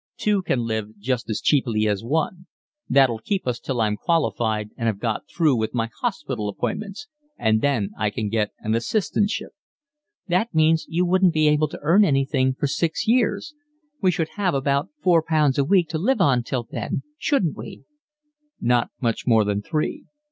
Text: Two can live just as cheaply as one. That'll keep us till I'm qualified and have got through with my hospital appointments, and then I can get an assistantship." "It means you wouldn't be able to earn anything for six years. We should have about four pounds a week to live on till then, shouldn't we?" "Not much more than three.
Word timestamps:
Two 0.17 0.41
can 0.41 0.65
live 0.65 0.97
just 0.97 1.29
as 1.29 1.41
cheaply 1.41 1.87
as 1.87 2.03
one. 2.03 2.47
That'll 2.89 3.19
keep 3.19 3.45
us 3.45 3.59
till 3.59 3.79
I'm 3.79 3.97
qualified 3.97 4.71
and 4.75 4.87
have 4.87 4.97
got 4.97 5.29
through 5.29 5.55
with 5.57 5.75
my 5.75 5.91
hospital 6.01 6.49
appointments, 6.49 7.07
and 7.37 7.61
then 7.61 7.91
I 7.95 8.09
can 8.09 8.27
get 8.27 8.49
an 8.61 8.71
assistantship." 8.73 9.51
"It 10.27 10.47
means 10.55 10.87
you 10.89 11.05
wouldn't 11.05 11.35
be 11.35 11.47
able 11.49 11.67
to 11.67 11.79
earn 11.83 12.03
anything 12.03 12.55
for 12.55 12.65
six 12.65 13.07
years. 13.07 13.53
We 14.01 14.09
should 14.09 14.29
have 14.37 14.55
about 14.55 14.89
four 15.03 15.21
pounds 15.21 15.59
a 15.59 15.63
week 15.63 15.87
to 15.89 15.99
live 15.99 16.19
on 16.19 16.41
till 16.41 16.63
then, 16.63 17.03
shouldn't 17.19 17.55
we?" 17.55 17.83
"Not 18.59 18.89
much 19.01 19.27
more 19.27 19.43
than 19.43 19.61
three. 19.61 20.05